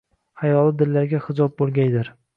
Xayoli 0.43 0.73
dillarga 0.79 1.21
hijob 1.27 1.57
bo‘lgaydir 1.61 2.15